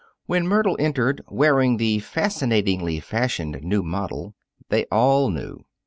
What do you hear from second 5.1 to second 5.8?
knew.